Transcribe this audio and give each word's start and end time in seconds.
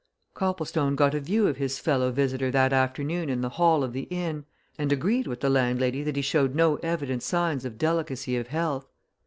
Copplestone 0.33 0.95
got 0.95 1.13
a 1.13 1.19
view 1.19 1.45
of 1.45 1.57
his 1.57 1.77
fellow 1.77 2.11
visitor 2.11 2.49
that 2.49 2.73
afternoon 2.73 3.29
in 3.29 3.41
the 3.41 3.49
hall 3.49 3.83
of 3.83 3.93
the 3.93 4.07
inn, 4.09 4.45
and 4.79 4.91
agreed 4.91 5.27
with 5.27 5.41
the 5.41 5.47
landlady 5.51 6.01
that 6.01 6.15
he 6.15 6.23
showed 6.23 6.55
no 6.55 6.77
evident 6.77 7.21
signs 7.21 7.65
of 7.65 7.77
delicacy 7.77 8.35
of 8.35 8.47
health. 8.47 8.87